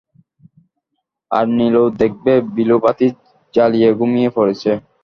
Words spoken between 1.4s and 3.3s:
নীলু দেখবে-বিলু বাতি